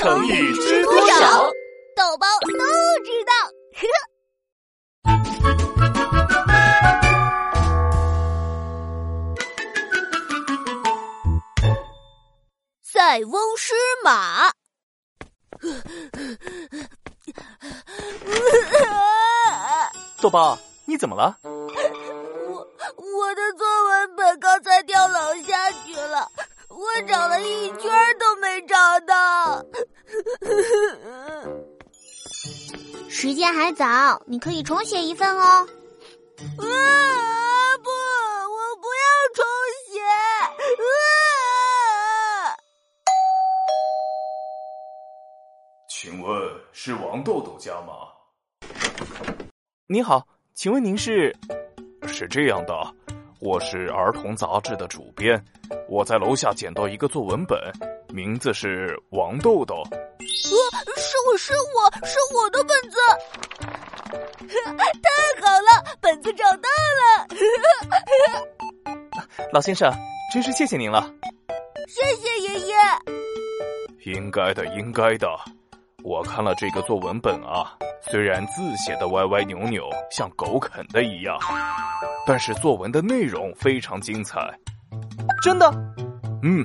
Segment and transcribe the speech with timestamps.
[0.00, 1.44] 成语知多少？
[1.94, 2.48] 豆包都
[3.04, 3.34] 知道。
[12.82, 14.50] 塞翁失马。
[20.22, 21.36] 豆包，你怎么了？
[21.42, 21.50] 我
[22.96, 26.26] 我的作文本刚才掉楼下去了，
[26.70, 29.62] 我找了一圈都没找到。
[33.08, 35.42] 时间还早，你可以重写一份哦。
[35.42, 35.66] 啊
[37.82, 39.04] 不，我不要
[39.34, 39.44] 重
[39.90, 40.00] 写。
[40.80, 40.82] 啊！
[45.88, 46.30] 请问
[46.72, 48.08] 是王豆豆家吗？
[49.86, 51.36] 你好，请问您是？
[52.06, 52.94] 是这样的，
[53.40, 55.44] 我是儿童杂志的主编，
[55.88, 57.60] 我在楼下捡到一个作文本，
[58.08, 59.84] 名字是王豆豆。
[61.28, 62.98] 我是我是我的本子，
[64.48, 65.08] 太
[65.40, 66.68] 好了，本子找到
[66.98, 67.26] 了。
[69.52, 69.92] 老先生，
[70.32, 71.10] 真是谢谢您了。
[71.88, 72.74] 谢谢爷爷。
[74.04, 75.28] 应该的，应该的。
[76.02, 77.76] 我看了这个作文本啊，
[78.10, 81.38] 虽然字写的歪歪扭扭，像狗啃的一样，
[82.26, 84.40] 但是作文的内容非常精彩。
[85.42, 85.70] 真的？
[86.42, 86.64] 嗯，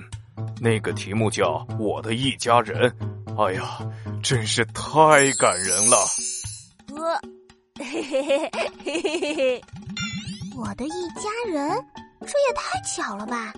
[0.61, 2.89] 那个题目叫《我的一家人》。
[3.37, 3.79] 哎呀，
[4.23, 5.97] 真是太感人了！
[6.91, 7.03] 我，
[7.83, 8.51] 嘿嘿嘿
[8.83, 9.61] 嘿嘿嘿，
[10.55, 11.69] 我的一家人，
[12.21, 13.53] 这也太巧了吧！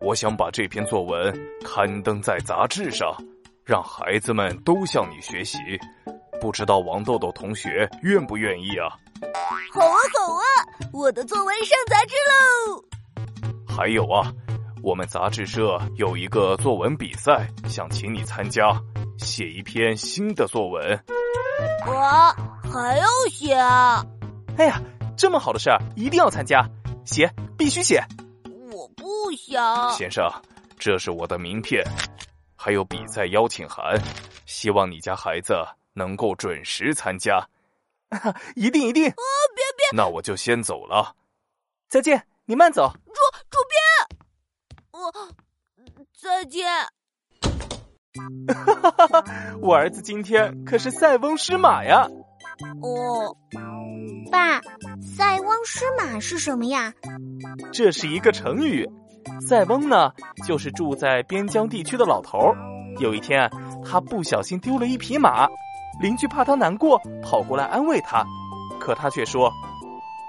[0.00, 3.12] 我想把这篇作文刊登在杂志上，
[3.64, 5.58] 让孩子们都向你学习。
[6.40, 8.94] 不知道王豆豆同学愿不愿意啊？
[9.72, 10.42] 好啊，好啊！
[10.92, 12.84] 我的作文上杂志喽！
[13.66, 14.32] 还有啊。
[14.88, 18.72] 我们杂志社有一个作文比赛，想请你参加，
[19.18, 21.04] 写一篇新的作文。
[21.86, 21.92] 我
[22.72, 24.02] 还要写啊！
[24.56, 24.80] 哎呀，
[25.14, 26.66] 这么好的事儿，一定要参加，
[27.04, 28.02] 写必须写。
[28.72, 29.92] 我不想。
[29.92, 30.26] 先生，
[30.78, 31.84] 这是我的名片，
[32.56, 34.00] 还有比赛邀请函，
[34.46, 35.54] 希望你家孩子
[35.92, 37.46] 能够准时参加。
[38.56, 39.06] 一 定一定！
[39.10, 39.14] 啊，
[39.54, 39.84] 别别！
[39.94, 41.14] 那我就先走了。
[41.90, 42.90] 再见，你慢走。
[43.04, 43.78] 主主编。
[44.90, 45.12] 我
[46.20, 46.66] 再见。
[48.48, 49.24] 哈哈哈哈！
[49.62, 52.08] 我儿子今天可是塞翁失马呀。
[52.82, 53.36] 哦，
[54.32, 54.60] 爸，
[55.00, 56.92] 塞翁失马是什么呀？
[57.72, 58.88] 这是一个成语。
[59.46, 60.10] 塞翁呢，
[60.44, 62.52] 就是住在边疆地区的老头。
[62.98, 63.48] 有一天，
[63.84, 65.46] 他不小心丢了一匹马，
[66.00, 68.26] 邻居怕他难过，跑过来安慰他，
[68.80, 69.52] 可他却说：“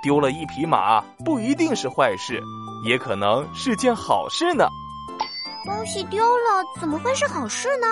[0.04, 2.40] 丢了一匹马不一定是坏事。”
[2.86, 4.68] 也可能是件好事呢。
[5.66, 7.88] 东西丢了，怎么会是好事呢？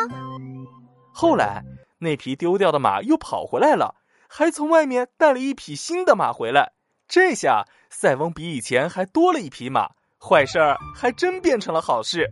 [1.14, 1.64] 后来，
[2.00, 3.96] 那匹丢掉的马又跑回来了，
[4.28, 6.74] 还从外面带了一匹新的马回来。
[7.08, 9.90] 这下，塞翁比以前还多了一匹马，
[10.20, 12.30] 坏事儿还真变成了好事。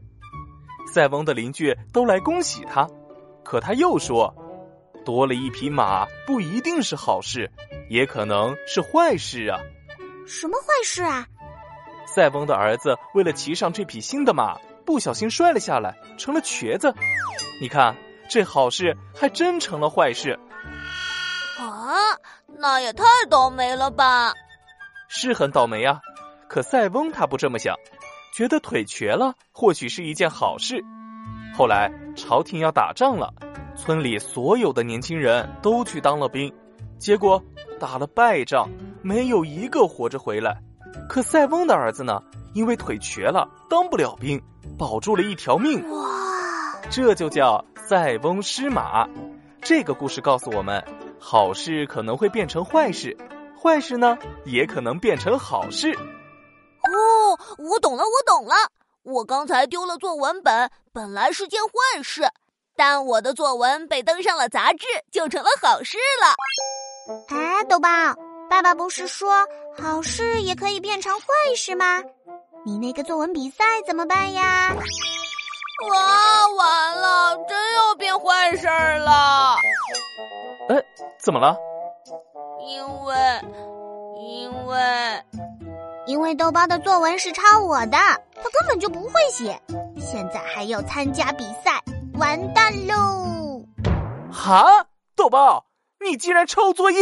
[0.88, 2.88] 塞翁的邻居都来恭喜他，
[3.44, 4.34] 可他又说，
[5.04, 7.52] 多了一匹马不一定是好事，
[7.90, 9.60] 也可能是坏事啊。
[10.28, 11.28] 什么坏事啊？
[12.06, 16.94] 塞翁的儿子为了骑上这匹新的马，不小心摔了下来，成了瘸子。
[17.60, 17.96] 你看，
[18.30, 20.40] 这好事还真成了坏事。
[21.58, 22.18] 啊，
[22.58, 24.34] 那也太倒霉了吧！
[25.08, 26.00] 是很倒霉啊。
[26.48, 27.76] 可塞翁他不这么想，
[28.34, 30.84] 觉得腿瘸了或许是一件好事。
[31.58, 33.34] 后来朝廷要打仗了，
[33.76, 36.54] 村里所有的年轻人都去当了兵，
[37.00, 37.42] 结果
[37.80, 38.70] 打了败仗，
[39.02, 40.62] 没有一个活着回来。
[41.08, 42.22] 可塞翁的儿子呢？
[42.54, 44.42] 因为腿瘸了，当不了兵，
[44.78, 45.88] 保住了一条命。
[45.90, 46.10] 哇，
[46.90, 49.08] 这就叫塞翁失马。
[49.62, 50.84] 这个故事告诉我们，
[51.20, 53.18] 好事可能会变成坏事，
[53.62, 55.92] 坏事呢也可能变成好事。
[55.94, 58.56] 哦，我懂了，我懂了。
[59.04, 62.24] 我刚才丢了作文本，本来是件坏事，
[62.76, 67.36] 但我的作文被登上了杂志，就成了好事了。
[67.36, 67.90] 哎，豆包。
[68.48, 69.44] 爸爸不是说
[69.82, 72.02] 好事也可以变成坏事吗？
[72.66, 74.76] 你那个作文比赛怎么办呀？
[75.94, 79.56] 哇，完了，真要变坏事了！
[80.70, 80.84] 哎，
[81.20, 81.58] 怎么了？
[82.68, 83.16] 因为，
[84.18, 85.24] 因为，
[86.08, 89.62] 因为豆包的作文是抄我的，他根本就不会写，
[90.00, 91.84] 现在还要参加比赛，
[92.18, 93.62] 完蛋喽！
[94.32, 95.66] 哈，豆包，
[96.00, 97.00] 你竟然抄作业！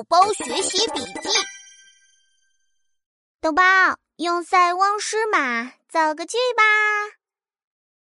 [0.00, 1.28] 豆包学习笔记：
[3.38, 3.62] 豆包，
[4.16, 6.62] 用塞翁失马造个句吧。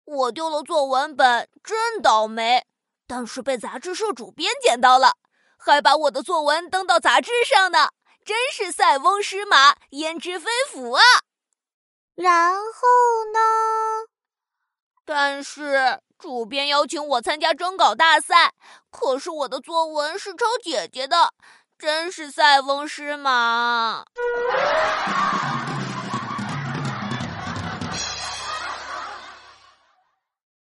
[0.05, 2.65] 我丢了作文本，真倒霉。
[3.09, 5.17] 但是被杂志社主编捡到了，
[5.59, 7.89] 还把我的作文登到杂志上呢，
[8.25, 11.03] 真是塞翁失马，焉知非福啊！
[12.15, 12.63] 然后
[13.33, 13.41] 呢？
[15.05, 18.55] 但是主编邀请我参加征稿大赛，
[18.93, 21.35] 可是我的作文是抄姐姐的，
[21.81, 24.05] 真是塞翁失马。